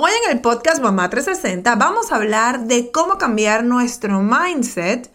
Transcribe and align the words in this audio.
Hoy 0.00 0.12
en 0.24 0.36
el 0.36 0.40
podcast 0.40 0.80
Mamá 0.80 1.10
360 1.10 1.74
vamos 1.74 2.12
a 2.12 2.14
hablar 2.14 2.66
de 2.68 2.92
cómo 2.92 3.18
cambiar 3.18 3.64
nuestro 3.64 4.22
mindset 4.22 5.10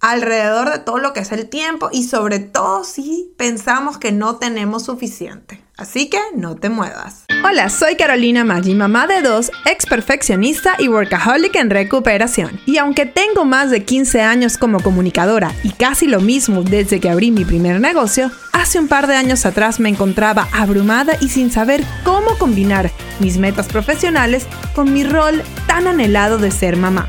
alrededor 0.00 0.70
de 0.72 0.78
todo 0.78 0.98
lo 0.98 1.12
que 1.12 1.20
es 1.20 1.32
el 1.32 1.48
tiempo 1.48 1.90
y 1.92 2.04
sobre 2.04 2.38
todo 2.38 2.84
si 2.84 3.32
pensamos 3.36 3.98
que 3.98 4.12
no 4.12 4.36
tenemos 4.36 4.84
suficiente. 4.84 5.62
Así 5.76 6.10
que 6.10 6.18
no 6.36 6.56
te 6.56 6.68
muevas. 6.68 7.24
Hola, 7.42 7.70
soy 7.70 7.96
Carolina 7.96 8.44
Maggi, 8.44 8.74
mamá 8.74 9.06
de 9.06 9.22
dos, 9.22 9.50
ex 9.64 9.86
perfeccionista 9.86 10.74
y 10.78 10.88
workaholic 10.88 11.56
en 11.56 11.70
recuperación. 11.70 12.60
Y 12.66 12.76
aunque 12.76 13.06
tengo 13.06 13.46
más 13.46 13.70
de 13.70 13.82
15 13.82 14.20
años 14.20 14.58
como 14.58 14.82
comunicadora 14.82 15.54
y 15.62 15.70
casi 15.70 16.06
lo 16.06 16.20
mismo 16.20 16.62
desde 16.62 17.00
que 17.00 17.08
abrí 17.08 17.30
mi 17.30 17.46
primer 17.46 17.80
negocio, 17.80 18.30
hace 18.52 18.78
un 18.78 18.88
par 18.88 19.06
de 19.06 19.16
años 19.16 19.46
atrás 19.46 19.80
me 19.80 19.88
encontraba 19.88 20.48
abrumada 20.52 21.14
y 21.18 21.30
sin 21.30 21.50
saber 21.50 21.82
cómo 22.04 22.36
combinar 22.38 22.90
mis 23.18 23.38
metas 23.38 23.66
profesionales 23.68 24.46
con 24.74 24.92
mi 24.92 25.02
rol 25.02 25.42
tan 25.66 25.86
anhelado 25.86 26.36
de 26.36 26.50
ser 26.50 26.76
mamá. 26.76 27.08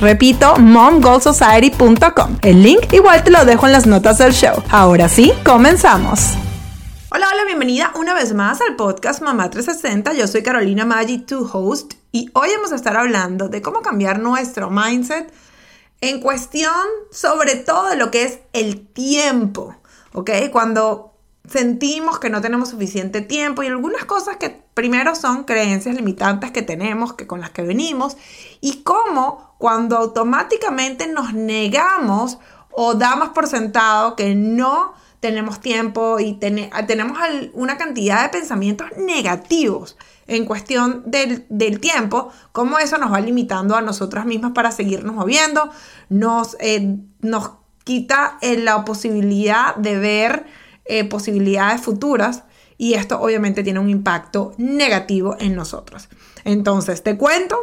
Repito, 0.00 0.56
momgoalsociety.com. 0.58 2.38
El 2.42 2.62
link 2.62 2.92
igual 2.92 3.24
te 3.24 3.30
lo 3.30 3.44
dejo 3.46 3.66
en 3.66 3.72
las 3.72 3.86
notas 3.86 4.18
del 4.18 4.32
show. 4.32 4.62
Ahora 4.70 5.08
sí, 5.08 5.32
comenzamos. 5.44 6.32
Hola, 7.08 7.28
hola, 7.32 7.44
bienvenida 7.46 7.90
una 7.94 8.12
vez 8.12 8.34
más 8.34 8.60
al 8.60 8.76
podcast 8.76 9.22
Mamá 9.22 9.48
360. 9.48 10.12
Yo 10.12 10.26
soy 10.26 10.42
Carolina 10.42 10.84
Maggi, 10.84 11.18
tu 11.18 11.48
host, 11.50 11.94
y 12.12 12.28
hoy 12.34 12.50
vamos 12.54 12.72
a 12.72 12.76
estar 12.76 12.98
hablando 12.98 13.48
de 13.48 13.62
cómo 13.62 13.80
cambiar 13.80 14.18
nuestro 14.18 14.68
mindset 14.68 15.32
en 16.02 16.20
cuestión 16.20 16.74
sobre 17.10 17.54
todo 17.54 17.94
lo 17.94 18.10
que 18.10 18.24
es 18.24 18.40
el 18.52 18.86
tiempo, 18.86 19.74
¿ok? 20.12 20.30
Cuando 20.52 21.15
sentimos 21.48 22.18
que 22.18 22.30
no 22.30 22.40
tenemos 22.40 22.70
suficiente 22.70 23.20
tiempo 23.20 23.62
y 23.62 23.66
algunas 23.66 24.04
cosas 24.04 24.36
que 24.36 24.50
primero 24.74 25.14
son 25.14 25.44
creencias 25.44 25.94
limitantes 25.94 26.50
que 26.50 26.62
tenemos, 26.62 27.14
que 27.14 27.26
con 27.26 27.40
las 27.40 27.50
que 27.50 27.62
venimos, 27.62 28.16
y 28.60 28.82
cómo 28.82 29.54
cuando 29.58 29.96
automáticamente 29.96 31.06
nos 31.06 31.32
negamos 31.32 32.38
o 32.70 32.94
damos 32.94 33.30
por 33.30 33.46
sentado 33.46 34.16
que 34.16 34.34
no 34.34 34.94
tenemos 35.20 35.60
tiempo 35.60 36.20
y 36.20 36.34
tenemos 36.34 37.18
una 37.54 37.78
cantidad 37.78 38.22
de 38.22 38.28
pensamientos 38.28 38.88
negativos 38.98 39.96
en 40.26 40.44
cuestión 40.44 41.04
del, 41.06 41.80
tiempo, 41.80 42.30
cómo 42.52 42.78
eso 42.78 42.98
nos 42.98 43.12
va 43.12 43.20
limitando 43.20 43.76
a 43.76 43.80
nosotras 43.80 44.26
mismas 44.26 44.52
para 44.52 44.72
seguirnos 44.72 45.14
moviendo, 45.14 45.70
nos, 46.08 46.56
eh, 46.60 46.96
nos 47.20 47.52
quita 47.84 48.38
eh, 48.40 48.58
la 48.58 48.84
posibilidad 48.84 49.76
de 49.76 49.98
ver 49.98 50.46
eh, 50.88 51.04
posibilidades 51.04 51.80
futuras 51.80 52.44
y 52.78 52.94
esto 52.94 53.20
obviamente 53.20 53.62
tiene 53.62 53.80
un 53.80 53.88
impacto 53.88 54.52
negativo 54.58 55.36
en 55.38 55.54
nosotros. 55.54 56.08
Entonces, 56.44 57.02
te 57.02 57.16
cuento, 57.16 57.58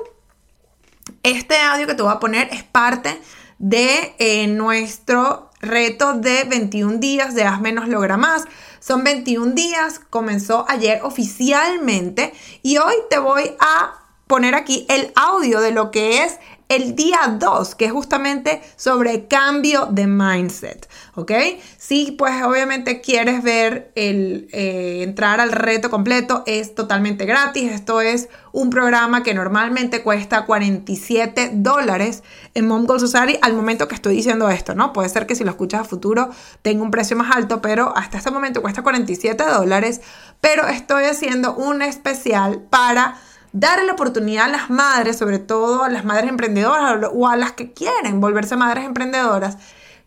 este 1.22 1.58
audio 1.58 1.88
que 1.88 1.96
te 1.96 2.04
voy 2.04 2.12
a 2.12 2.20
poner 2.20 2.50
es 2.52 2.64
parte 2.64 3.20
de 3.60 4.16
eh, 4.18 4.48
nuestro 4.48 5.52
reto 5.62 6.14
de 6.14 6.44
21 6.44 6.98
días 6.98 7.36
de 7.36 7.44
Haz 7.44 7.62
menos 7.62 7.88
logra 7.88 8.18
más. 8.18 8.44
Son 8.80 9.04
21 9.04 9.54
días, 9.54 10.00
comenzó 10.10 10.66
ayer 10.68 11.00
oficialmente 11.04 12.34
y 12.62 12.78
hoy 12.78 12.96
te 13.10 13.20
voy 13.20 13.56
a 13.60 13.94
poner 14.28 14.56
aquí 14.56 14.86
el 14.90 15.12
audio 15.16 15.62
de 15.62 15.72
lo 15.72 15.92
que 15.92 16.24
es 16.24 16.40
el 16.76 16.96
día 16.96 17.38
2, 17.40 17.76
que 17.76 17.86
es 17.86 17.92
justamente 17.92 18.62
sobre 18.76 19.28
cambio 19.28 19.88
de 19.92 20.08
mindset, 20.08 20.90
¿ok? 21.16 21.32
Si 21.78 22.14
pues 22.14 22.42
obviamente 22.44 23.00
quieres 23.02 23.44
ver 23.44 23.92
el 23.96 24.48
eh, 24.52 25.04
entrar 25.04 25.40
al 25.40 25.52
reto 25.52 25.92
completo, 25.92 26.44
es 26.48 26.74
totalmente 26.74 27.26
gratis. 27.26 27.72
Esto 27.72 28.02
es 28.02 28.30
un 28.52 28.70
programa 28.70 29.22
que 29.22 29.34
normalmente 29.34 30.02
cuesta 30.02 30.46
47 30.46 31.52
dólares 31.54 32.24
en 32.56 32.68
Mongol 32.68 33.00
Society 33.00 33.38
al 33.42 33.54
momento 33.54 33.88
que 33.88 33.96
estoy 33.96 34.16
diciendo 34.16 34.50
esto, 34.50 34.74
¿no? 34.74 34.94
Puede 34.94 35.10
ser 35.10 35.28
que 35.28 35.36
si 35.36 35.44
lo 35.44 35.52
escuchas 35.52 35.82
a 35.82 35.84
futuro 35.84 36.30
tenga 36.64 36.84
un 36.84 36.92
precio 36.92 37.16
más 37.16 37.36
alto, 37.36 37.62
pero 37.62 37.96
hasta 37.96 38.18
este 38.18 38.32
momento 38.32 38.62
cuesta 38.62 38.82
47 38.82 39.44
dólares, 39.44 40.02
pero 40.42 40.68
estoy 40.68 41.06
haciendo 41.06 41.56
un 41.56 41.82
especial 41.84 42.62
para 42.70 43.18
darle 43.54 43.86
la 43.86 43.94
oportunidad 43.94 44.46
a 44.46 44.50
las 44.50 44.70
madres, 44.70 45.18
sobre 45.18 45.40
todo 45.40 45.84
a 45.84 45.90
las 45.90 46.04
madres 46.04 46.30
emprendedoras 46.30 47.10
o 47.14 47.28
a 47.28 47.38
las 47.38 47.54
que 47.54 47.72
quieren 47.72 48.20
volverse 48.20 48.58
madres 48.58 48.84
emprendedoras, 48.84 49.58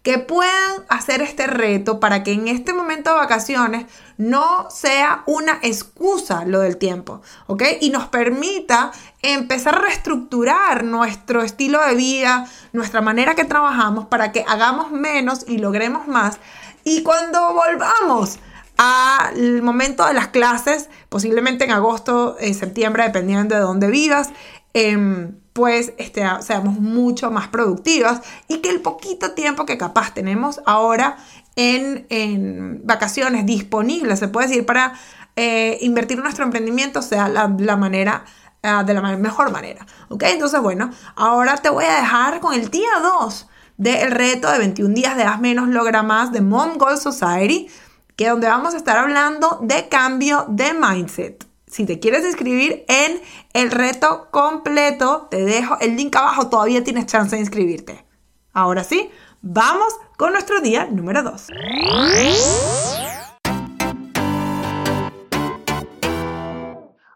que 0.02 0.18
puedan 0.18 0.84
hacer 0.88 1.20
este 1.20 1.48
reto 1.48 1.98
para 1.98 2.22
que 2.22 2.32
en 2.32 2.46
este 2.46 2.72
momento 2.72 3.10
de 3.10 3.16
vacaciones 3.16 3.86
no 4.18 4.70
sea 4.70 5.24
una 5.26 5.58
excusa 5.62 6.44
lo 6.44 6.60
del 6.60 6.76
tiempo, 6.76 7.22
¿ok? 7.48 7.62
Y 7.80 7.90
nos 7.90 8.06
permita 8.06 8.92
empezar 9.22 9.74
a 9.74 9.80
reestructurar 9.80 10.84
nuestro 10.84 11.42
estilo 11.42 11.84
de 11.84 11.96
vida, 11.96 12.46
nuestra 12.72 13.00
manera 13.00 13.34
que 13.34 13.44
trabajamos 13.44 14.06
para 14.06 14.30
que 14.30 14.44
hagamos 14.46 14.92
menos 14.92 15.44
y 15.48 15.58
logremos 15.58 16.06
más. 16.06 16.38
Y 16.84 17.02
cuando 17.02 17.54
volvamos 17.54 18.38
al 18.76 19.62
momento 19.62 20.06
de 20.06 20.14
las 20.14 20.28
clases, 20.28 20.88
posiblemente 21.08 21.64
en 21.64 21.70
agosto, 21.70 22.36
en 22.38 22.54
septiembre, 22.54 23.04
dependiendo 23.04 23.54
de 23.54 23.60
dónde 23.60 23.88
vivas, 23.88 24.30
em, 24.74 25.36
pues 25.52 25.94
este, 25.96 26.22
seamos 26.40 26.78
mucho 26.78 27.30
más 27.30 27.48
productivas 27.48 28.20
y 28.46 28.58
que 28.58 28.68
el 28.68 28.82
poquito 28.82 29.32
tiempo 29.32 29.64
que 29.64 29.78
capaz 29.78 30.12
tenemos 30.12 30.60
ahora 30.66 31.16
en, 31.56 32.82
vacaciones 32.84 33.46
disponibles, 33.46 34.18
se 34.18 34.28
puede 34.28 34.48
decir, 34.48 34.66
para 34.66 34.92
eh, 35.34 35.78
invertir 35.80 36.18
en 36.18 36.24
nuestro 36.24 36.44
emprendimiento 36.44 37.00
sea 37.00 37.28
la, 37.28 37.48
manera 37.76 38.26
ah, 38.62 38.84
de 38.84 38.92
la 38.92 39.00
mejor 39.16 39.50
manera. 39.50 39.86
¿Ok? 40.10 40.24
Entonces, 40.24 40.60
bueno, 40.60 40.90
ahora 41.14 41.56
te 41.56 41.70
voy 41.70 41.86
a 41.86 41.96
dejar 41.96 42.40
con 42.40 42.52
el 42.52 42.70
día 42.70 42.90
2 43.02 43.48
del 43.78 44.10
reto 44.10 44.50
de 44.50 44.58
21 44.58 44.94
días 44.94 45.16
de 45.16 45.22
Haz 45.22 45.40
Menos, 45.40 45.68
Logra 45.68 46.02
Más 46.02 46.32
de 46.32 46.42
Mom 46.42 46.76
Goal 46.76 46.98
Society 46.98 47.68
que 48.16 48.28
donde 48.30 48.46
vamos 48.46 48.72
a 48.72 48.78
estar 48.78 48.96
hablando 48.96 49.58
de 49.62 49.88
cambio 49.90 50.46
de 50.48 50.72
mindset. 50.72 51.46
Si 51.66 51.84
te 51.84 52.00
quieres 52.00 52.24
inscribir 52.24 52.86
en 52.88 53.20
el 53.52 53.70
reto 53.70 54.28
completo, 54.30 55.28
te 55.30 55.44
dejo 55.44 55.78
el 55.80 55.96
link 55.96 56.16
abajo, 56.16 56.48
todavía 56.48 56.82
tienes 56.82 57.04
chance 57.06 57.36
de 57.36 57.42
inscribirte. 57.42 58.06
Ahora 58.54 58.84
sí, 58.84 59.10
vamos 59.42 59.92
con 60.16 60.32
nuestro 60.32 60.60
día 60.60 60.86
número 60.86 61.22
2. 61.22 61.48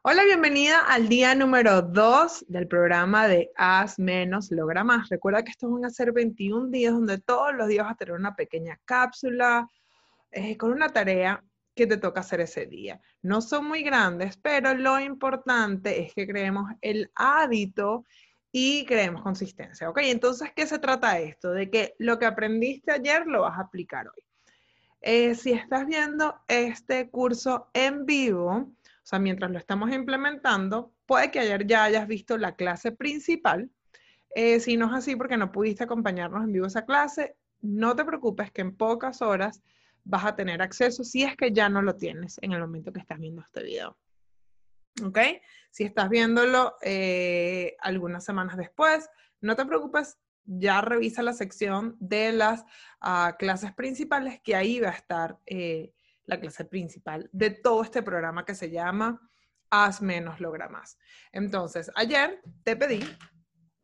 Hola, 0.02 0.25
bienvenida 0.25 0.81
al 0.81 1.08
día 1.08 1.35
número 1.35 1.81
2 1.81 2.44
del 2.49 2.67
programa 2.67 3.26
de 3.26 3.50
Haz 3.56 3.99
menos, 3.99 4.50
logra 4.50 4.85
más. 4.85 5.08
Recuerda 5.08 5.44
que 5.44 5.52
estos 5.52 5.70
van 5.70 5.87
a 5.87 5.91
ser 5.91 6.12
21 6.12 6.69
días 6.69 6.93
donde 6.93 7.19
todos 7.19 7.55
los 7.55 7.69
días 7.69 7.85
vas 7.85 7.94
a 7.94 7.97
tener 7.97 8.14
una 8.14 8.35
pequeña 8.35 8.79
cápsula, 8.85 9.67
eh, 10.32 10.56
con 10.56 10.73
una 10.73 10.88
tarea 10.88 11.44
que 11.75 11.87
te 11.87 11.97
toca 11.97 12.21
hacer 12.21 12.41
ese 12.41 12.67
día. 12.67 13.00
No 13.23 13.41
son 13.41 13.67
muy 13.67 13.82
grandes, 13.82 14.37
pero 14.37 14.75
lo 14.75 15.00
importante 15.00 16.03
es 16.03 16.12
que 16.15 16.27
creemos 16.27 16.71
el 16.81 17.11
hábito 17.15 18.05
y 18.53 18.85
creemos 18.85 19.23
consistencia, 19.23 19.88
¿ok? 19.88 19.99
Entonces, 20.03 20.53
¿qué 20.55 20.67
se 20.67 20.79
trata 20.79 21.19
esto? 21.21 21.53
De 21.53 21.71
que 21.71 21.94
lo 21.99 22.19
que 22.19 22.27
aprendiste 22.27 22.91
ayer 22.93 23.27
lo 23.27 23.43
vas 23.43 23.59
a 23.59 23.62
aplicar 23.62 24.09
hoy. 24.09 24.25
Eh, 25.03 25.35
si 25.35 25.53
estás 25.53 25.87
viendo 25.87 26.35
este 26.49 27.09
curso 27.09 27.71
en 27.73 28.05
vivo, 28.05 28.50
o 28.50 28.76
sea, 29.03 29.19
mientras 29.19 29.50
lo 29.50 29.59
estamos 29.59 29.91
implementando, 29.93 30.93
puede 31.06 31.31
que 31.31 31.41
ayer 31.41 31.67
ya 31.67 31.85
hayas 31.85 32.06
visto 32.06 32.37
la 32.37 32.55
clase 32.56 32.93
principal. 32.93 33.71
Eh, 34.35 34.61
si 34.61 34.76
no 34.76 34.87
es 34.87 34.93
así 34.93 35.17
porque 35.17 35.37
no 35.37 35.50
pudiste 35.50 35.85
acompañarnos 35.85 36.44
en 36.44 36.53
vivo 36.53 36.67
esa 36.67 36.85
clase, 36.85 37.37
no 37.62 37.97
te 37.97 38.05
preocupes 38.05 38.50
que 38.53 38.61
en 38.61 38.76
pocas 38.76 39.23
horas 39.23 39.62
vas 40.05 40.25
a 40.25 40.37
tener 40.37 40.62
acceso 40.62 41.05
si 41.05 41.23
es 41.23 41.37
que 41.37 41.52
ya 41.52 41.69
no 41.69 41.82
lo 41.82 41.97
tienes 41.97 42.38
en 42.43 42.52
el 42.52 42.61
momento 42.61 42.93
que 42.93 43.00
estás 43.00 43.19
viendo 43.19 43.43
este 43.43 43.62
video. 43.62 43.97
¿Ok? 45.05 45.19
Si 45.70 45.85
estás 45.85 46.08
viéndolo 46.08 46.75
eh, 46.82 47.76
algunas 47.81 48.25
semanas 48.25 48.56
después, 48.56 49.08
no 49.41 49.56
te 49.56 49.64
preocupes, 49.64 50.19
ya 50.44 50.81
revisa 50.81 51.23
la 51.23 51.32
sección 51.32 51.97
de 52.00 52.32
las 52.32 52.64
ah, 53.00 53.37
clases 53.38 53.73
principales, 53.73 54.41
que 54.43 54.56
ahí 54.56 54.81
va 54.81 54.88
a 54.88 54.94
estar 54.94 55.38
eh, 55.47 55.93
la 56.25 56.41
clase 56.41 56.64
principal 56.64 57.29
de 57.32 57.50
todo 57.50 57.82
este 57.82 58.02
programa 58.02 58.44
que 58.44 58.55
se 58.55 58.70
llama 58.70 59.20
Haz 59.70 60.02
menos, 60.02 60.41
logra 60.41 60.69
más. 60.69 60.99
Entonces, 61.31 61.91
ayer 61.94 62.43
te 62.64 62.75
pedí 62.75 63.00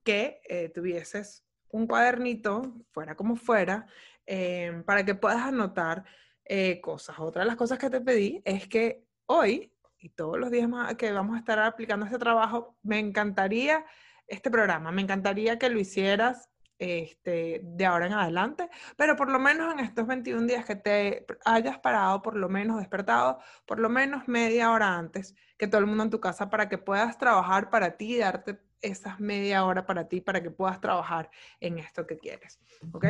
que 0.03 0.41
eh, 0.49 0.69
tuvieses 0.71 1.45
un 1.69 1.87
cuadernito, 1.87 2.75
fuera 2.91 3.15
como 3.15 3.37
fuera, 3.37 3.87
Em, 4.27 4.83
para 4.83 5.05
que 5.05 5.15
puedas 5.15 5.41
anotar 5.41 6.05
eh, 6.45 6.81
cosas. 6.81 7.19
Otra 7.19 7.43
de 7.43 7.47
las 7.47 7.57
cosas 7.57 7.79
que 7.79 7.91
te 7.91 8.01
pedí 8.01 8.43
es 8.45 8.69
que 8.69 9.05
hoy 9.27 9.73
y 9.99 10.11
todos 10.11 10.39
los 10.39 10.51
días 10.51 10.69
más 10.69 10.95
que 10.97 11.13
vamos 11.13 11.37
a 11.37 11.39
estar 11.39 11.59
aplicando 11.61 12.07
este 12.07 12.19
trabajo, 12.19 12.77
me 12.83 12.99
encantaría 12.99 13.85
este 14.27 14.51
programa, 14.51 14.91
me 14.93 15.03
encantaría 15.03 15.59
que 15.59 15.69
lo 15.69 15.79
hicieras 15.79 16.51
este, 16.79 17.61
de 17.63 17.87
ahora 17.87 18.07
en 18.07 18.13
adelante, 18.13 18.69
pero 18.97 19.17
por 19.17 19.31
lo 19.31 19.39
menos 19.39 19.73
en 19.73 19.81
estos 19.81 20.07
21 20.07 20.47
días 20.47 20.65
que 20.65 20.77
te 20.77 21.27
hayas 21.45 21.79
parado, 21.79 22.21
por 22.21 22.37
lo 22.37 22.49
menos 22.49 22.79
despertado, 22.79 23.39
por 23.65 23.79
lo 23.79 23.89
menos 23.89 24.29
media 24.29 24.71
hora 24.73 24.97
antes 24.97 25.35
que 25.57 25.69
todo 25.69 25.81
el 25.81 25.87
mundo 25.87 26.05
en 26.05 26.11
tu 26.11 26.21
casa 26.21 26.51
para 26.51 26.69
que 26.69 26.79
puedas 26.79 27.17
trabajar 27.17 27.71
para 27.71 27.97
ti 27.97 28.17
y 28.17 28.19
darte 28.19 28.61
esas 28.83 29.19
media 29.21 29.65
hora 29.65 29.87
para 29.87 30.09
ti 30.09 30.21
para 30.21 30.43
que 30.43 30.51
puedas 30.51 30.81
trabajar 30.81 31.31
en 31.61 31.79
esto 31.79 32.07
que 32.07 32.19
quieres. 32.19 32.61
¿Ok? 32.93 33.07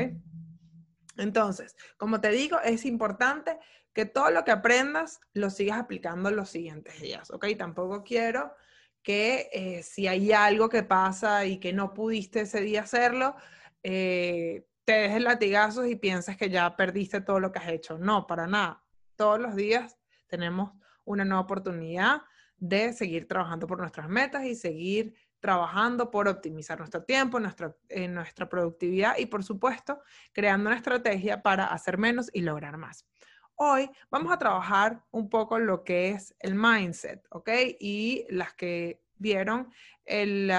Entonces, 1.19 1.77
como 1.97 2.21
te 2.21 2.31
digo, 2.31 2.61
es 2.61 2.85
importante 2.85 3.59
que 3.93 4.05
todo 4.05 4.31
lo 4.31 4.45
que 4.45 4.51
aprendas 4.51 5.21
lo 5.33 5.51
sigas 5.51 5.79
aplicando 5.79 6.31
los 6.31 6.51
siguientes 6.51 7.01
días, 7.01 7.31
¿ok? 7.31 7.47
Tampoco 7.57 8.05
quiero 8.05 8.55
que 9.03 9.49
eh, 9.53 9.83
si 9.83 10.09
hay 10.09 10.33
algo 10.33 10.69
que 10.69 10.83
pasa 10.83 11.47
y 11.47 11.59
que 11.59 11.73
no 11.73 11.95
pudiste 11.95 12.41
ese 12.41 12.61
día 12.61 12.83
hacerlo, 12.83 13.37
eh, 13.83 14.67
te 14.85 14.93
dejes 14.93 15.23
latigazos 15.23 15.87
y 15.87 15.97
pienses 15.97 16.37
que 16.37 16.51
ya 16.51 16.77
perdiste 16.77 17.21
todo 17.21 17.41
lo 17.41 17.53
que 17.53 17.59
has 17.59 17.69
hecho. 17.69 17.99
No, 17.99 18.27
para 18.27 18.47
nada. 18.47 18.85
Todos 19.17 19.41
los 19.41 19.57
días 19.57 19.97
tenemos 20.27 20.73
una 21.05 21.25
nueva 21.25 21.43
oportunidad 21.43 22.23
de 22.57 22.93
seguir 22.93 23.29
trabajando 23.29 23.67
por 23.67 23.79
nuestras 23.79 24.09
metas 24.09 24.45
y 24.45 24.55
seguir 24.55 25.15
trabajando 25.47 26.11
por 26.11 26.27
optimizar 26.27 26.77
nuestro 26.77 27.05
tiempo, 27.05 27.39
nuestra, 27.39 27.73
eh, 27.89 28.09
nuestra 28.09 28.49
productividad 28.49 29.17
y, 29.17 29.27
por 29.27 29.45
supuesto, 29.45 30.01
creando 30.33 30.69
una 30.69 30.77
estrategia 30.77 31.41
para 31.41 31.67
hacer 31.67 31.99
menos 31.99 32.29
y 32.33 32.41
lograr 32.41 32.77
más. 32.79 33.07
Hoy 33.55 33.89
vamos 34.11 34.33
a 34.33 34.39
trabajar 34.39 35.05
un 35.13 35.31
poco 35.31 35.61
lo 35.61 35.85
que 35.85 36.11
es 36.11 36.35
el 36.41 36.57
mindset, 36.57 37.25
¿ok? 37.31 37.49
Y 37.79 38.27
las 38.29 38.55
que 38.55 39.05
vieron 39.19 39.71
el, 40.05 40.53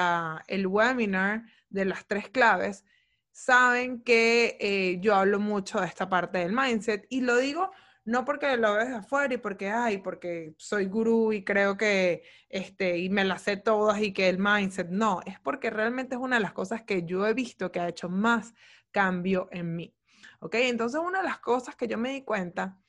el 0.48 0.68
webinar 0.68 1.44
de 1.68 1.84
las 1.84 2.08
tres 2.08 2.30
claves 2.30 2.86
saben 3.34 4.02
que 4.04 4.56
eh, 4.62 5.00
yo 5.02 5.16
hablo 5.16 5.38
mucho 5.38 5.82
de 5.82 5.88
esta 5.88 6.08
parte 6.08 6.38
del 6.38 6.54
mindset 6.54 7.06
y 7.10 7.20
lo 7.20 7.36
digo 7.36 7.72
no 8.08 8.24
porque 8.24 8.56
lo 8.56 8.76
ves 8.76 8.88
afuera 8.88 9.34
y 9.34 9.38
porque, 9.38 9.70
ay, 9.70 9.98
porque 9.98 10.56
soy 10.58 10.86
gurú 10.86 11.34
y 11.34 11.44
creo 11.44 11.76
que, 11.76 12.24
este, 12.48 12.98
y 13.00 13.10
me 13.10 13.26
las 13.26 13.42
sé 13.42 13.58
todas 13.58 14.02
y 14.02 14.14
que 14.14 14.30
el 14.30 14.40
mindset, 14.40 14.88
no, 14.88 15.20
es 15.26 15.42
porque 15.42 15.70
realmente 15.70 16.16
es 16.16 16.22
una 16.22 16.38
de 16.38 16.42
las 16.42 16.54
cosas 16.54 16.84
que 16.84 17.04
yo 17.04 17.28
he 17.28 17.34
visto 17.34 17.70
que 17.70 17.82
ha 17.82 17.90
hecho 17.90 18.08
más 18.08 18.54
cambio 18.92 19.50
en 19.52 19.76
mí. 19.76 19.94
¿Ok? 20.40 20.56
Entonces, 20.56 21.02
una 21.04 21.20
de 21.20 21.26
las 21.26 21.40
cosas 21.40 21.76
que 21.76 21.88
yo 21.88 21.98
me 21.98 22.14
di 22.14 22.24
cuenta 22.24 22.80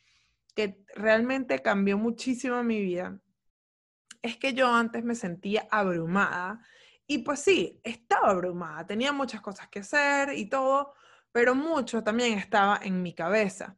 que 0.55 0.85
realmente 0.95 1.63
cambió 1.63 1.99
muchísimo 1.99 2.63
mi 2.63 2.81
vida 2.81 3.19
es 4.23 4.37
que 4.37 4.55
yo 4.55 4.73
antes 4.73 5.03
me 5.03 5.17
sentía 5.17 5.67
abrumada 5.69 6.61
y 7.09 7.19
pues 7.19 7.41
sí, 7.41 7.81
estaba 7.83 8.31
abrumada, 8.31 8.87
tenía 8.87 9.13
muchas 9.13 9.41
cosas 9.41 9.67
que 9.69 9.81
hacer 9.81 10.33
y 10.35 10.49
todo, 10.49 10.95
pero 11.33 11.57
mucho 11.57 12.05
también 12.05 12.39
estaba 12.39 12.79
en 12.81 13.03
mi 13.03 13.15
cabeza. 13.15 13.77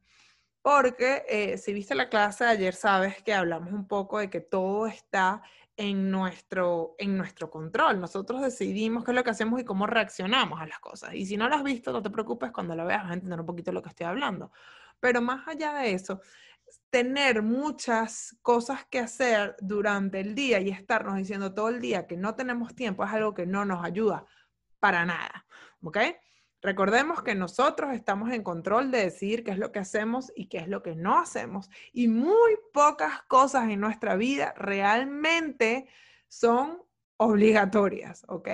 Porque 0.62 1.25
eh, 1.29 1.59
si 1.59 1.73
viste 1.73 1.95
la 1.95 2.09
clase 2.09 2.45
de 2.45 2.51
ayer, 2.51 2.75
sabes 2.75 3.23
que 3.23 3.33
hablamos 3.33 3.73
un 3.73 3.87
poco 3.89 4.19
de 4.19 4.29
que 4.29 4.41
todo 4.41 4.87
está 4.87 5.43
en 5.77 6.11
nuestro, 6.11 6.95
en 6.99 7.17
nuestro 7.17 7.51
control. 7.51 7.99
Nosotros 8.01 8.43
decidimos 8.43 9.03
qué 9.03 9.12
es 9.12 9.15
lo 9.15 9.25
que 9.25 9.31
hacemos 9.31 9.61
y 9.61 9.65
cómo 9.65 9.87
reaccionamos 9.87 10.61
a 10.61 10.67
las 10.67 10.79
cosas. 10.79 11.15
Y 11.15 11.25
si 11.25 11.39
no 11.39 11.49
lo 11.49 11.57
has 11.57 11.62
visto, 11.62 11.93
no 11.93 12.03
te 12.03 12.11
preocupes, 12.11 12.53
cuando 12.53 12.75
lo 12.77 12.85
veas 12.85 13.03
vas 13.03 13.12
a 13.12 13.15
entender 13.15 13.41
un 13.41 13.47
poquito 13.47 13.73
lo 13.73 13.81
que 13.83 13.89
estoy 13.89 14.05
hablando. 14.07 14.53
Pero 15.01 15.23
más 15.23 15.49
allá 15.49 15.73
de 15.73 15.93
eso, 15.95 16.21
tener 16.91 17.43
muchas 17.43 18.37
cosas 18.43 18.85
que 18.91 18.99
hacer 18.99 19.56
durante 19.61 20.21
el 20.21 20.35
día 20.35 20.61
y 20.61 20.69
estarnos 20.69 21.17
diciendo 21.17 21.55
todo 21.55 21.71
el 21.71 21.81
día 21.81 22.06
que 22.06 22.19
no 22.19 22.35
tenemos 22.35 22.75
tiempo 22.75 23.05
es 23.05 23.11
algo 23.13 23.33
que 23.33 23.47
no 23.47 23.65
nos 23.65 23.83
ayuda 23.83 24.27
para 24.79 25.06
nada. 25.06 25.47
¿Ok? 25.83 25.97
Recordemos 26.62 27.23
que 27.23 27.35
nosotros 27.35 27.95
estamos 27.95 28.33
en 28.33 28.43
control 28.43 28.91
de 28.91 29.05
decidir 29.05 29.45
qué 29.45 29.51
es 29.51 29.59
lo 29.59 29.73
que 29.73 29.79
hacemos 29.79 30.31
y 30.37 30.47
qué 30.47 30.59
es 30.59 30.69
lo 30.69 30.83
que 30.83 30.95
no 30.95 31.19
hacemos. 31.19 31.71
Y 31.93 32.09
muy 32.09 32.57
pocas 32.73 33.23
cosas 33.23 33.71
en 33.71 33.81
nuestra 33.81 34.17
vida 34.17 34.53
realmente 34.57 35.87
son 36.29 36.83
obligatorias, 37.17 38.25
¿ok? 38.29 38.49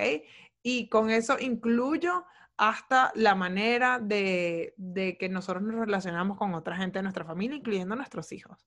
Y 0.63 0.89
con 0.89 1.09
eso 1.09 1.37
incluyo 1.39 2.25
hasta 2.57 3.11
la 3.15 3.35
manera 3.35 3.99
de, 3.99 4.73
que 5.19 5.29
nosotros 5.29 5.63
nos 5.63 5.75
relacionamos 5.75 6.37
con 6.37 6.55
otra 6.55 6.75
gente 6.75 6.99
de 6.99 7.03
nuestra 7.03 7.23
familia, 7.23 7.57
incluyendo 7.57 7.95
nuestros 7.95 8.31
hijos. 8.31 8.65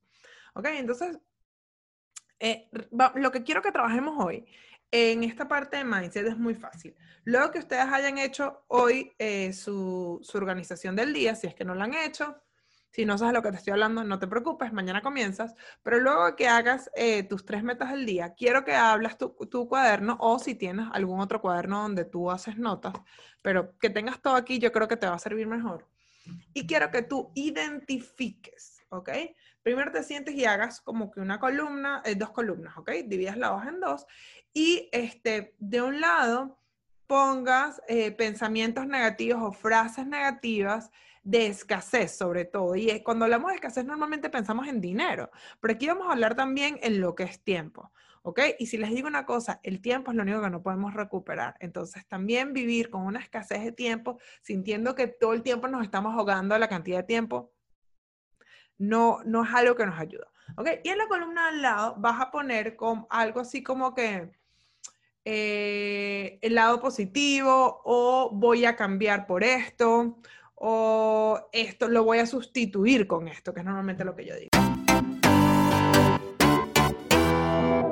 ¿Ok? 0.55 0.67
Entonces, 0.73 1.19
eh, 2.41 2.69
lo 3.15 3.31
que 3.31 3.43
quiero 3.43 3.63
que 3.63 3.71
trabajemos 3.71 4.23
hoy 4.25 4.47
en 4.91 5.23
esta 5.23 5.47
parte 5.47 5.77
de 5.77 5.85
mindset 5.85 6.27
es 6.27 6.37
muy 6.37 6.55
fácil. 6.55 6.97
Luego 7.25 7.51
que 7.51 7.61
ustedes 7.61 7.85
hayan 7.85 8.19
hecho 8.19 8.65
hoy 8.69 9.13
eh, 9.19 9.53
su, 9.53 10.21
organización 10.35 10.97
del 10.97 11.13
día, 11.13 11.35
si 11.35 11.47
es 11.47 11.55
que 11.55 11.65
no 11.65 11.75
la 11.75 11.85
han 11.85 11.95
hecho, 11.95 12.37
si 12.91 13.05
no 13.05 13.17
sabes 13.17 13.35
lo 13.35 13.43
que 13.43 13.53
te 13.53 13.59
estoy 13.59 13.73
hablando, 13.73 14.03
no 14.03 14.19
te 14.19 14.27
preocupes, 14.27 14.73
mañana 14.73 15.01
comienzas. 15.01 15.55
Pero 15.83 16.01
luego 16.01 16.35
que 16.35 16.49
hagas 16.49 16.91
eh, 16.97 17.23
tus 17.23 17.45
tres 17.45 17.63
metas 17.63 17.93
del 17.93 18.05
día, 18.05 18.35
quiero 18.35 18.65
que 18.65 18.75
hablas 18.75 19.17
tu, 19.17 19.29
tu, 19.49 19.69
cuaderno 19.69 20.17
o 20.19 20.39
si 20.41 20.57
tienes 20.57 20.89
algún 20.93 21.21
otro 21.21 21.41
cuaderno 21.41 21.83
donde 21.83 22.05
tú 22.05 22.31
haces 22.31 22.57
notas, 22.57 22.95
pero 23.43 23.79
que 23.79 23.91
tengas 23.91 24.21
todo 24.21 24.35
aquí, 24.35 24.59
yo 24.59 24.73
creo 24.73 24.89
que 24.89 24.97
te 24.97 25.07
va 25.07 25.15
a 25.15 25.19
servir 25.21 25.47
mejor. 25.47 25.87
Y 26.53 26.67
quiero 26.67 26.91
que 26.91 27.03
tú 27.03 27.31
identifiques, 27.35 28.70
¿ok? 28.91 29.11
Primero 29.63 29.91
te 29.91 30.03
sientes 30.03 30.35
y 30.35 30.45
hagas 30.45 30.81
como 30.81 31.11
que 31.11 31.21
una 31.21 31.41
columna, 31.41 32.03
eh, 32.05 32.15
dos 32.15 32.31
columnas, 32.31 32.77
¿ok? 32.77 32.91
Dividas 33.07 33.37
la 33.37 33.55
hoja 33.55 33.69
en 33.71 33.81
dos 33.81 34.07
y 34.53 34.89
este, 34.93 35.55
de 35.59 35.83
un 35.83 36.01
lado 36.01 36.59
pongas 37.07 37.83
eh, 37.89 38.13
pensamientos 38.13 38.87
negativos 38.87 39.43
o 39.43 39.53
frases 39.53 40.07
negativas 40.07 40.91
de 41.23 41.47
escasez 41.47 42.17
sobre 42.17 42.45
todo. 42.45 42.77
Y 42.77 43.03
cuando 43.03 43.25
hablamos 43.25 43.51
de 43.51 43.57
escasez 43.57 43.85
normalmente 43.85 44.31
pensamos 44.31 44.69
en 44.69 44.81
dinero, 44.81 45.31
pero 45.61 45.75
aquí 45.75 45.87
vamos 45.87 46.09
a 46.09 46.13
hablar 46.13 46.35
también 46.35 46.79
en 46.83 47.01
lo 47.01 47.15
que 47.15 47.25
es 47.25 47.43
tiempo. 47.43 47.93
¿Ok? 48.23 48.39
Y 48.59 48.67
si 48.67 48.77
les 48.77 48.91
digo 48.91 49.09
una 49.09 49.25
cosa, 49.25 49.61
el 49.63 49.81
tiempo 49.81 50.11
es 50.11 50.17
lo 50.17 50.25
único 50.25 50.43
que 50.43 50.51
no 50.51 50.63
podemos 50.63 50.93
recuperar. 50.93 51.57
Entonces, 51.59 52.07
también 52.07 52.53
vivir 52.53 52.91
con 52.91 53.07
una 53.07 53.19
escasez 53.19 53.65
de 53.65 53.73
tiempo, 53.73 54.19
sintiendo 54.43 54.95
que 54.95 55.07
todo 55.07 55.33
el 55.33 55.43
tiempo 55.43 55.69
nos 55.69 55.83
estamos 55.83 56.15
ahogando 56.15 56.55
a 56.55 56.59
la 56.59 56.69
cantidad 56.69 56.99
de 56.99 57.05
tiempo, 57.05 57.51
no, 58.81 59.21
no 59.25 59.45
es 59.45 59.55
algo 59.55 59.77
que 59.77 59.87
nos 59.87 59.99
ayuda. 60.01 60.27
¿Ok? 60.57 60.69
Y 60.83 60.89
en 60.89 60.99
la 60.99 61.07
columna 61.07 61.49
al 61.49 61.63
lado 61.63 61.95
vas 61.99 62.21
a 62.21 62.31
poner 62.31 62.75
con 62.75 63.07
algo 63.11 63.41
así 63.41 63.63
como 63.63 63.95
que 63.95 64.31
eh, 65.25 66.39
el 66.43 66.55
lado 66.55 66.81
positivo 66.81 67.83
o 67.85 68.31
voy 68.33 68.65
a 68.65 68.75
cambiar 68.75 69.27
por 69.27 69.45
esto 69.45 70.19
o 70.55 71.49
esto 71.53 71.89
lo 71.89 72.05
voy 72.05 72.19
a 72.19 72.27
sustituir 72.27 73.07
con 73.07 73.29
esto, 73.29 73.53
que 73.55 73.61
es 73.61 73.67
normalmente 73.67 74.05
lo 74.05 74.17
que 74.17 74.25
yo 74.25 74.35
digo. 74.35 74.60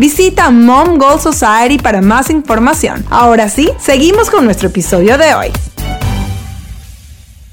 Visita 0.00 0.50
Mom 0.50 0.96
Goal 0.96 1.20
Society 1.20 1.76
para 1.76 2.00
más 2.00 2.30
información. 2.30 3.04
Ahora 3.10 3.50
sí, 3.50 3.68
seguimos 3.78 4.30
con 4.30 4.46
nuestro 4.46 4.70
episodio 4.70 5.18
de 5.18 5.34
hoy. 5.34 5.48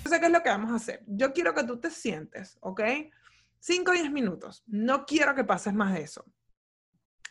¿qué 0.06 0.26
es 0.26 0.32
lo 0.32 0.42
que 0.42 0.48
vamos 0.48 0.72
a 0.72 0.76
hacer? 0.76 1.04
Yo 1.08 1.34
quiero 1.34 1.54
que 1.54 1.66
tú 1.66 1.78
te 1.78 1.92
sientes, 1.92 2.58
¿ok? 2.62 2.82
5 3.60 3.92
o 3.92 3.94
10 3.94 4.12
minutos. 4.12 4.64
No 4.66 5.06
quiero 5.06 5.36
que 5.36 5.44
pases 5.44 5.74
más 5.74 5.94
de 5.94 6.04
eso. 6.04 6.24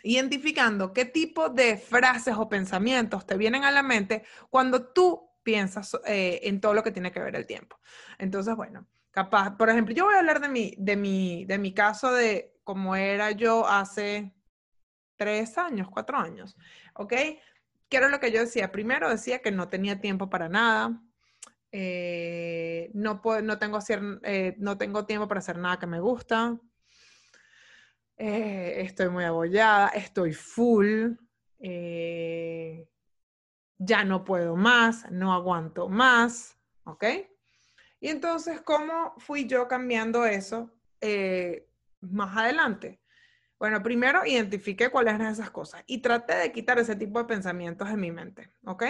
Identificando 0.02 0.92
qué 0.92 1.06
tipo 1.06 1.48
de 1.48 1.78
frases 1.78 2.34
o 2.36 2.50
pensamientos 2.50 3.24
te 3.24 3.38
vienen 3.38 3.64
a 3.64 3.70
la 3.70 3.82
mente 3.82 4.22
cuando 4.50 4.88
tú 4.88 5.30
piensas 5.42 5.96
eh, 6.04 6.40
en 6.42 6.60
todo 6.60 6.74
lo 6.74 6.82
que 6.82 6.90
tiene 6.90 7.10
que 7.10 7.20
ver 7.20 7.36
el 7.36 7.46
tiempo. 7.46 7.78
Entonces, 8.18 8.54
bueno, 8.54 8.86
capaz, 9.12 9.56
por 9.56 9.70
ejemplo, 9.70 9.94
yo 9.94 10.04
voy 10.04 10.14
a 10.16 10.18
hablar 10.18 10.42
de 10.42 10.50
mi, 10.50 10.74
de 10.76 10.94
mi, 10.94 11.46
de 11.46 11.56
mi 11.56 11.72
caso 11.72 12.12
de 12.12 12.60
cómo 12.64 12.96
era 12.96 13.30
yo 13.30 13.66
hace 13.66 14.35
tres 15.16 15.58
años, 15.58 15.88
cuatro 15.90 16.18
años, 16.18 16.56
¿ok? 16.94 17.12
¿Qué 17.88 17.96
era 17.96 18.08
lo 18.08 18.20
que 18.20 18.32
yo 18.32 18.40
decía? 18.40 18.72
Primero 18.72 19.08
decía 19.08 19.40
que 19.40 19.50
no 19.50 19.68
tenía 19.68 20.00
tiempo 20.00 20.28
para 20.28 20.48
nada, 20.48 21.00
eh, 21.72 22.90
no, 22.94 23.20
puedo, 23.20 23.42
no, 23.42 23.58
tengo 23.58 23.78
eh, 24.22 24.54
no 24.58 24.78
tengo 24.78 25.04
tiempo 25.04 25.28
para 25.28 25.40
hacer 25.40 25.58
nada 25.58 25.78
que 25.78 25.86
me 25.86 26.00
gusta, 26.00 26.58
eh, 28.16 28.76
estoy 28.78 29.10
muy 29.10 29.24
abollada, 29.24 29.88
estoy 29.88 30.32
full, 30.32 31.12
ya 33.78 34.04
no 34.04 34.24
puedo 34.24 34.56
más, 34.56 35.10
no 35.10 35.34
aguanto 35.34 35.88
más, 35.88 36.56
¿ok? 36.84 37.04
Y 38.00 38.08
entonces, 38.08 38.62
¿cómo 38.62 39.14
fui 39.18 39.46
yo 39.46 39.68
cambiando 39.68 40.24
eso 40.24 40.70
más 42.00 42.36
adelante? 42.36 43.00
Bueno, 43.58 43.82
primero 43.82 44.24
identifiqué 44.26 44.90
cuáles 44.90 45.14
eran 45.14 45.32
esas 45.32 45.50
cosas 45.50 45.82
y 45.86 45.98
traté 45.98 46.34
de 46.34 46.52
quitar 46.52 46.78
ese 46.78 46.94
tipo 46.96 47.18
de 47.18 47.24
pensamientos 47.24 47.88
de 47.88 47.96
mi 47.96 48.12
mente, 48.12 48.50
¿ok? 48.64 48.84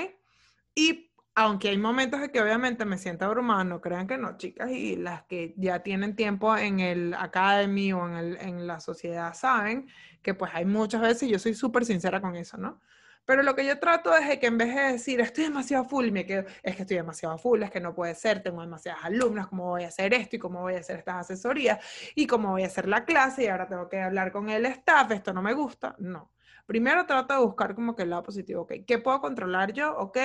Y 0.74 1.10
aunque 1.36 1.68
hay 1.68 1.78
momentos 1.78 2.20
en 2.20 2.30
que 2.30 2.40
obviamente 2.40 2.84
me 2.84 2.98
siento 2.98 3.26
abrumada, 3.26 3.62
no 3.62 3.80
crean 3.80 4.06
que 4.06 4.16
no, 4.18 4.36
chicas, 4.38 4.70
y 4.70 4.96
las 4.96 5.22
que 5.24 5.54
ya 5.56 5.82
tienen 5.82 6.16
tiempo 6.16 6.56
en 6.56 6.80
el 6.80 7.14
academy 7.14 7.92
o 7.92 8.08
en, 8.08 8.14
el, 8.14 8.36
en 8.38 8.66
la 8.66 8.80
sociedad 8.80 9.34
saben 9.34 9.86
que 10.22 10.34
pues 10.34 10.50
hay 10.54 10.64
muchas 10.64 11.02
veces, 11.02 11.28
yo 11.28 11.38
soy 11.38 11.54
súper 11.54 11.84
sincera 11.84 12.20
con 12.20 12.34
eso, 12.34 12.56
¿no? 12.56 12.80
Pero 13.26 13.42
lo 13.42 13.56
que 13.56 13.66
yo 13.66 13.78
trato 13.78 14.16
es 14.16 14.38
que 14.38 14.46
en 14.46 14.56
vez 14.56 14.74
de 14.74 14.92
decir, 14.92 15.20
estoy 15.20 15.44
demasiado 15.44 15.84
full, 15.84 16.10
me 16.12 16.24
quedo, 16.24 16.44
es 16.62 16.76
que 16.76 16.82
estoy 16.82 16.96
demasiado 16.96 17.36
full, 17.36 17.62
es 17.62 17.70
que 17.72 17.80
no 17.80 17.92
puede 17.92 18.14
ser, 18.14 18.40
tengo 18.40 18.60
demasiadas 18.60 19.04
alumnas, 19.04 19.48
¿cómo 19.48 19.64
voy 19.64 19.82
a 19.82 19.88
hacer 19.88 20.14
esto 20.14 20.36
y 20.36 20.38
cómo 20.38 20.62
voy 20.62 20.74
a 20.74 20.78
hacer 20.78 20.98
estas 20.98 21.16
asesorías 21.16 21.84
y 22.14 22.26
cómo 22.28 22.52
voy 22.52 22.62
a 22.62 22.66
hacer 22.66 22.86
la 22.88 23.04
clase 23.04 23.44
y 23.44 23.46
ahora 23.48 23.68
tengo 23.68 23.88
que 23.88 24.00
hablar 24.00 24.30
con 24.30 24.48
el 24.48 24.64
staff, 24.66 25.10
esto 25.10 25.34
no 25.34 25.42
me 25.42 25.54
gusta? 25.54 25.96
No. 25.98 26.32
Primero 26.66 27.04
trato 27.04 27.34
de 27.34 27.44
buscar 27.44 27.74
como 27.74 27.96
que 27.96 28.04
el 28.04 28.10
lado 28.10 28.22
positivo, 28.22 28.62
¿ok? 28.62 28.72
¿Qué 28.86 28.98
puedo 28.98 29.20
controlar 29.20 29.72
yo? 29.72 29.96
¿Ok? 29.96 30.18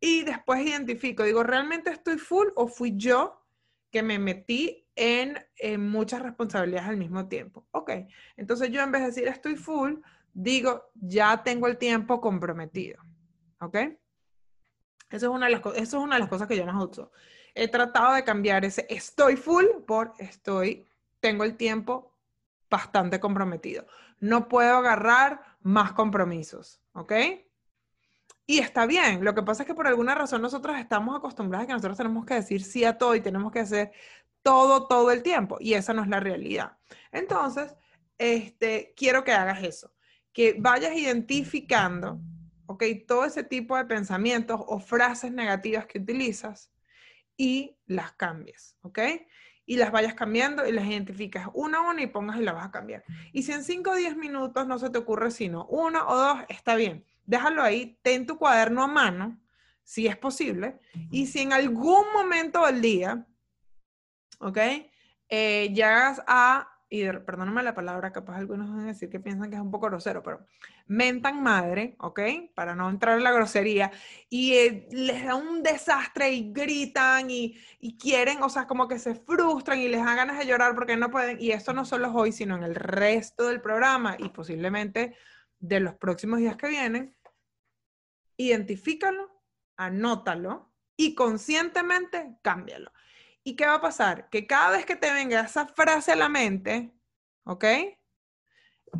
Y 0.00 0.22
después 0.24 0.64
identifico, 0.64 1.22
digo, 1.22 1.42
¿realmente 1.42 1.90
estoy 1.90 2.16
full 2.16 2.48
o 2.56 2.66
fui 2.66 2.94
yo 2.96 3.42
que 3.90 4.02
me 4.02 4.18
metí 4.18 4.86
en, 4.96 5.38
en 5.56 5.88
muchas 5.88 6.22
responsabilidades 6.22 6.88
al 6.88 6.96
mismo 6.96 7.28
tiempo? 7.28 7.66
Ok, 7.72 7.90
entonces 8.36 8.70
yo 8.70 8.82
en 8.82 8.90
vez 8.90 9.02
de 9.02 9.08
decir 9.08 9.28
estoy 9.28 9.56
full, 9.56 9.96
digo, 10.34 10.90
ya 10.94 11.42
tengo 11.42 11.68
el 11.68 11.78
tiempo 11.78 12.20
comprometido. 12.20 13.02
¿Ok? 13.60 13.76
Eso 15.10 15.26
es 15.26 15.32
una 15.32 15.46
de 15.46 15.52
las, 15.52 15.62
eso 15.76 15.76
es 15.76 15.94
una 15.94 16.16
de 16.16 16.20
las 16.20 16.28
cosas 16.28 16.48
que 16.48 16.56
yo 16.56 16.66
más 16.66 16.84
uso. 16.84 17.12
He 17.54 17.68
tratado 17.68 18.14
de 18.14 18.24
cambiar 18.24 18.64
ese 18.64 18.84
estoy 18.90 19.36
full 19.36 19.64
por 19.86 20.12
estoy, 20.18 20.86
tengo 21.20 21.44
el 21.44 21.56
tiempo 21.56 22.12
bastante 22.68 23.20
comprometido. 23.20 23.86
No 24.18 24.48
puedo 24.48 24.76
agarrar 24.76 25.40
más 25.62 25.92
compromisos. 25.92 26.80
¿Ok? 26.92 27.12
Y 28.46 28.58
está 28.58 28.86
bien. 28.86 29.24
Lo 29.24 29.34
que 29.34 29.42
pasa 29.42 29.62
es 29.62 29.66
que 29.66 29.74
por 29.74 29.86
alguna 29.86 30.14
razón 30.14 30.42
nosotros 30.42 30.76
estamos 30.76 31.16
acostumbrados 31.16 31.64
a 31.64 31.66
que 31.68 31.72
nosotros 31.72 31.96
tenemos 31.96 32.26
que 32.26 32.34
decir 32.34 32.62
sí 32.62 32.84
a 32.84 32.98
todo 32.98 33.14
y 33.14 33.20
tenemos 33.20 33.52
que 33.52 33.60
hacer 33.60 33.92
todo, 34.42 34.86
todo 34.88 35.12
el 35.12 35.22
tiempo. 35.22 35.56
Y 35.60 35.74
esa 35.74 35.94
no 35.94 36.02
es 36.02 36.08
la 36.08 36.20
realidad. 36.20 36.76
Entonces, 37.12 37.74
este, 38.18 38.92
quiero 38.96 39.24
que 39.24 39.32
hagas 39.32 39.62
eso 39.62 39.93
que 40.34 40.56
vayas 40.58 40.94
identificando, 40.94 42.20
¿ok? 42.66 42.82
Todo 43.06 43.24
ese 43.24 43.44
tipo 43.44 43.76
de 43.76 43.84
pensamientos 43.86 44.60
o 44.66 44.80
frases 44.80 45.32
negativas 45.32 45.86
que 45.86 46.00
utilizas 46.00 46.72
y 47.36 47.78
las 47.86 48.12
cambies, 48.12 48.76
¿ok? 48.82 48.98
Y 49.64 49.76
las 49.76 49.92
vayas 49.92 50.14
cambiando 50.14 50.66
y 50.66 50.72
las 50.72 50.84
identificas 50.84 51.48
una 51.54 51.78
a 51.78 51.80
una 51.82 52.02
y 52.02 52.08
pongas 52.08 52.38
y 52.38 52.42
las 52.42 52.54
vas 52.54 52.66
a 52.66 52.70
cambiar. 52.72 53.04
Y 53.32 53.44
si 53.44 53.52
en 53.52 53.64
5 53.64 53.92
o 53.92 53.94
10 53.94 54.16
minutos 54.16 54.66
no 54.66 54.78
se 54.78 54.90
te 54.90 54.98
ocurre 54.98 55.30
sino 55.30 55.66
uno 55.66 56.04
o 56.06 56.16
dos, 56.16 56.38
está 56.48 56.74
bien. 56.74 57.06
Déjalo 57.24 57.62
ahí, 57.62 57.98
ten 58.02 58.26
tu 58.26 58.36
cuaderno 58.36 58.82
a 58.82 58.88
mano, 58.88 59.40
si 59.84 60.08
es 60.08 60.16
posible. 60.16 60.80
Y 61.10 61.26
si 61.26 61.40
en 61.40 61.52
algún 61.52 62.12
momento 62.12 62.66
del 62.66 62.82
día, 62.82 63.24
¿ok? 64.40 64.58
Eh, 65.28 65.72
llegas 65.72 66.20
a 66.26 66.73
y 66.94 67.04
perdóname 67.26 67.62
la 67.64 67.74
palabra, 67.74 68.12
capaz 68.12 68.36
algunos 68.36 68.70
van 68.70 68.80
a 68.80 68.86
decir 68.86 69.10
que 69.10 69.18
piensan 69.18 69.50
que 69.50 69.56
es 69.56 69.62
un 69.62 69.72
poco 69.72 69.86
grosero, 69.86 70.22
pero 70.22 70.46
mentan 70.86 71.42
madre, 71.42 71.96
¿ok? 71.98 72.20
Para 72.54 72.76
no 72.76 72.88
entrar 72.88 73.18
en 73.18 73.24
la 73.24 73.32
grosería, 73.32 73.90
y 74.30 74.54
eh, 74.54 74.88
les 74.92 75.24
da 75.24 75.34
un 75.34 75.62
desastre 75.64 76.30
y 76.30 76.52
gritan 76.52 77.30
y, 77.30 77.58
y, 77.80 77.98
quieren, 77.98 78.42
o 78.44 78.48
sea, 78.48 78.68
como 78.68 78.86
que 78.86 79.00
se 79.00 79.16
frustran 79.16 79.80
y 79.80 79.88
les 79.88 80.04
dan 80.04 80.16
ganas 80.16 80.38
de 80.38 80.46
llorar 80.46 80.76
porque 80.76 80.96
no 80.96 81.10
pueden, 81.10 81.40
y 81.40 81.50
esto 81.50 81.72
no 81.72 81.84
solo 81.84 82.06
es 82.06 82.12
hoy, 82.14 82.32
sino 82.32 82.56
en 82.56 82.62
el 82.62 82.76
resto 82.76 83.48
del 83.48 83.60
programa 83.60 84.16
y 84.18 84.28
posiblemente 84.28 85.16
de 85.58 85.80
los 85.80 85.94
próximos 85.94 86.38
días 86.38 86.56
que 86.56 86.68
vienen, 86.68 87.16
identifícalo, 88.36 89.42
anótalo 89.76 90.72
y 90.96 91.16
conscientemente 91.16 92.36
cámbialo. 92.42 92.92
¿Y 93.44 93.56
qué 93.56 93.66
va 93.66 93.74
a 93.74 93.80
pasar? 93.80 94.30
Que 94.30 94.46
cada 94.46 94.70
vez 94.70 94.86
que 94.86 94.96
te 94.96 95.12
venga 95.12 95.42
esa 95.42 95.66
frase 95.66 96.12
a 96.12 96.16
la 96.16 96.30
mente, 96.30 96.90
¿ok? 97.44 97.64
Eh, 97.64 97.98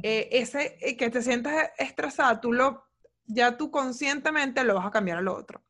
ese 0.02 0.76
eh, 0.80 0.96
que 0.96 1.08
te 1.08 1.22
sientas 1.22 1.70
estresada, 1.78 2.40
tú 2.40 2.52
lo, 2.52 2.84
ya 3.24 3.56
tú 3.56 3.70
conscientemente 3.70 4.62
lo 4.62 4.74
vas 4.74 4.86
a 4.86 4.90
cambiar 4.90 5.18
a 5.18 5.22
lo 5.22 5.34
otro. 5.34 5.64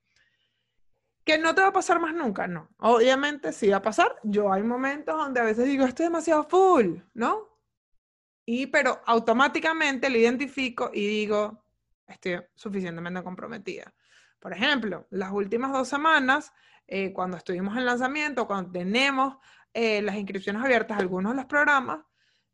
¿Que 1.25 1.39
no 1.39 1.55
te 1.55 1.63
va 1.63 1.69
a 1.69 1.73
pasar 1.73 2.01
más 2.01 2.15
nunca? 2.15 2.49
No. 2.49 2.69
Obviamente 2.79 3.53
sí 3.53 3.69
va 3.69 3.77
a 3.77 3.83
pasar. 3.83 4.17
Yo 4.25 4.53
hay 4.53 4.63
momentos 4.63 5.17
donde 5.17 5.41
a 5.41 5.45
veces 5.45 5.67
digo, 5.67 5.87
estoy 5.87 6.07
demasiado 6.07 6.45
full, 6.45 6.99
¿no? 7.15 7.49
Y 8.45 8.67
pero 8.67 9.01
automáticamente 9.07 10.11
lo 10.11 10.19
identifico 10.19 10.91
y 10.93 11.07
digo, 11.07 11.65
estoy 12.07 12.43
suficientemente 12.55 13.23
comprometida. 13.23 13.95
Por 14.39 14.53
ejemplo, 14.53 15.07
las 15.11 15.31
últimas 15.33 15.73
dos 15.73 15.89
semanas 15.89 16.53
eh, 16.87 17.13
cuando 17.13 17.37
estuvimos 17.37 17.77
en 17.77 17.87
lanzamiento, 17.87 18.47
cuando 18.47 18.71
tenemos 18.71 19.37
eh, 19.73 20.03
las 20.03 20.17
inscripciones 20.17 20.63
abiertas 20.63 20.99
algunos 20.99 21.33
de 21.33 21.37
los 21.37 21.47
programas, 21.47 22.01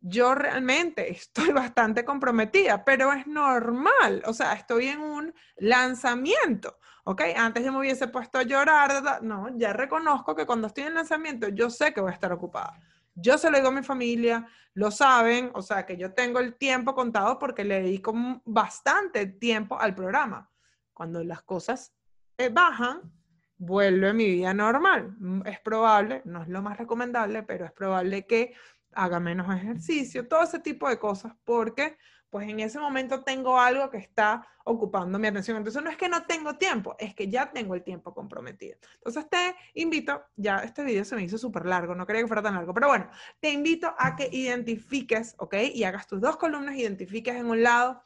yo 0.01 0.35
realmente 0.35 1.11
estoy 1.13 1.53
bastante 1.53 2.05
comprometida, 2.05 2.85
pero 2.85 3.13
es 3.13 3.27
normal, 3.27 4.23
o 4.27 4.33
sea, 4.33 4.55
estoy 4.55 4.89
en 4.89 5.01
un 5.01 5.35
lanzamiento, 5.57 6.79
¿ok? 7.05 7.23
Antes 7.37 7.65
yo 7.65 7.73
me 7.73 7.79
hubiese 7.79 8.09
puesto 8.09 8.39
a 8.39 8.43
llorar, 8.43 9.23
no, 9.23 9.49
ya 9.57 9.73
reconozco 9.73 10.35
que 10.35 10.47
cuando 10.47 10.69
estoy 10.69 10.85
en 10.85 10.95
lanzamiento 10.95 11.49
yo 11.49 11.71
sé 11.71 11.93
que 11.93 12.01
voy 12.01 12.11
a 12.11 12.15
estar 12.15 12.33
ocupada. 12.33 12.79
Yo 13.15 13.37
se 13.37 13.51
lo 13.51 13.59
digo 13.59 13.69
a 13.69 13.73
mi 13.73 13.83
familia, 13.83 14.47
lo 14.75 14.91
saben, 14.91 15.51
o 15.55 15.63
sea, 15.63 15.85
que 15.85 15.97
yo 15.97 16.15
tengo 16.15 16.39
el 16.39 16.55
tiempo 16.55 16.95
contado 16.95 17.39
porque 17.39 17.65
le 17.65 17.83
dedico 17.83 18.15
bastante 18.45 19.27
tiempo 19.27 19.79
al 19.79 19.95
programa. 19.95 20.49
Cuando 20.95 21.23
las 21.25 21.43
cosas 21.43 21.93
eh, 22.39 22.49
bajan, 22.49 23.13
vuelve 23.61 24.09
a 24.09 24.13
mi 24.15 24.27
vida 24.27 24.55
normal. 24.55 25.15
Mm, 25.19 25.47
es 25.47 25.61
probable, 25.61 26.23
no 26.25 26.43
es 26.43 26.49
lo 26.49 26.63
más 26.63 26.79
recomendable, 26.79 27.43
pero 27.43 27.67
es 27.67 27.73
probable 27.73 28.27
que 28.27 28.55
haga 28.93 29.21
menos 29.21 29.55
ejercicio, 29.55 30.27
todo 30.27 30.43
ese 30.43 30.59
tipo 30.59 30.89
de 30.89 30.99
cosas, 30.99 31.35
porque 31.45 31.97
pues 32.31 32.49
en 32.49 32.61
ese 32.61 32.79
momento 32.79 33.23
tengo 33.23 33.61
algo 33.61 33.91
que 33.91 33.99
está 33.99 34.47
ocupando 34.65 35.19
mi 35.19 35.29
atención. 35.29 35.59
Entonces 35.59 35.83
no 35.83 35.91
es 35.91 35.97
que 35.97 36.09
no 36.09 36.25
tengo 36.25 36.57
tiempo, 36.57 36.97
es 36.99 37.15
que 37.15 37.29
ya 37.29 37.53
tengo 37.53 37.75
el 37.75 37.83
tiempo 37.83 38.15
comprometido. 38.15 38.79
Entonces 38.95 39.29
te 39.29 39.55
invito, 39.75 40.25
ya 40.37 40.59
este 40.59 40.83
video 40.83 41.05
se 41.05 41.17
me 41.17 41.23
hizo 41.23 41.37
súper 41.37 41.67
largo, 41.67 41.95
no 41.95 42.07
quería 42.07 42.23
que 42.23 42.29
fuera 42.29 42.43
tan 42.43 42.55
largo, 42.55 42.73
pero 42.73 42.89
bueno, 42.89 43.11
te 43.41 43.51
invito 43.51 43.95
a 43.99 44.17
que 44.17 44.29
identifiques, 44.33 45.35
¿ok? 45.39 45.55
Y 45.75 45.85
hagas 45.85 46.07
tus 46.07 46.21
dos 46.21 46.37
columnas, 46.37 46.77
identifiques 46.77 47.37
en 47.37 47.47
un 47.47 47.63
lado 47.63 48.03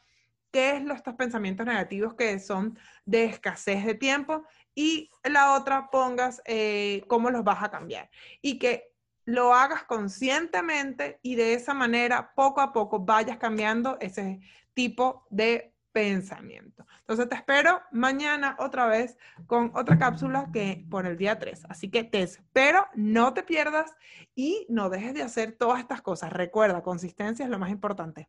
qué 0.54 0.76
es 0.76 0.84
los 0.84 0.98
estos 0.98 1.14
pensamientos 1.14 1.66
negativos 1.66 2.14
que 2.14 2.38
son 2.38 2.78
de 3.04 3.24
escasez 3.24 3.84
de 3.84 3.94
tiempo 3.94 4.44
y 4.74 5.10
la 5.22 5.54
otra 5.54 5.90
pongas 5.90 6.42
eh, 6.44 7.04
cómo 7.08 7.30
los 7.30 7.44
vas 7.44 7.62
a 7.62 7.70
cambiar. 7.70 8.10
Y 8.42 8.58
que 8.58 8.92
lo 9.24 9.54
hagas 9.54 9.84
conscientemente 9.84 11.18
y 11.22 11.34
de 11.36 11.54
esa 11.54 11.74
manera 11.74 12.34
poco 12.34 12.60
a 12.60 12.72
poco 12.72 13.00
vayas 13.00 13.38
cambiando 13.38 13.96
ese 14.00 14.40
tipo 14.74 15.26
de 15.30 15.74
pensamiento. 15.92 16.84
Entonces 17.00 17.28
te 17.28 17.36
espero 17.36 17.80
mañana 17.92 18.56
otra 18.58 18.86
vez 18.86 19.16
con 19.46 19.70
otra 19.74 19.96
cápsula 19.96 20.50
que 20.52 20.84
por 20.90 21.06
el 21.06 21.16
día 21.16 21.38
3. 21.38 21.66
Así 21.68 21.88
que 21.88 22.02
te 22.02 22.20
espero, 22.22 22.84
no 22.94 23.32
te 23.32 23.44
pierdas 23.44 23.94
y 24.34 24.66
no 24.68 24.90
dejes 24.90 25.14
de 25.14 25.22
hacer 25.22 25.52
todas 25.52 25.78
estas 25.78 26.02
cosas. 26.02 26.32
Recuerda, 26.32 26.82
consistencia 26.82 27.44
es 27.44 27.50
lo 27.50 27.60
más 27.60 27.70
importante. 27.70 28.28